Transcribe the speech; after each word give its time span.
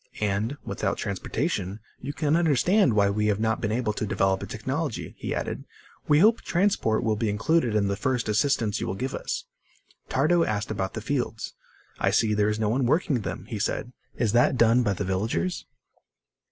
"And, 0.19 0.57
without 0.65 0.97
transportation, 0.97 1.79
you 1.99 2.11
can 2.11 2.35
understand 2.35 2.95
why 2.95 3.11
we 3.11 3.27
have 3.27 3.39
not 3.39 3.61
been 3.61 3.71
able 3.71 3.93
to 3.93 4.03
develop 4.07 4.41
a 4.41 4.47
technology," 4.47 5.13
he 5.19 5.35
added. 5.35 5.63
"We 6.07 6.17
hope 6.17 6.41
transport 6.41 7.03
will 7.03 7.15
be 7.15 7.29
included 7.29 7.75
in 7.75 7.87
the 7.87 7.95
first 7.95 8.27
assistance 8.27 8.81
you 8.81 8.87
will 8.87 8.95
give 8.95 9.13
us." 9.13 9.45
Tardo 10.09 10.43
asked 10.43 10.71
about 10.71 10.95
the 10.95 11.01
fields. 11.01 11.53
"I 11.99 12.09
see 12.09 12.33
there 12.33 12.49
is 12.49 12.57
no 12.59 12.69
one 12.69 12.87
working 12.87 13.21
them," 13.21 13.45
he 13.45 13.59
said. 13.59 13.93
"Is 14.15 14.31
that 14.31 14.57
done 14.57 14.81
by 14.81 14.93
the 14.93 15.03
villagers?" 15.05 15.67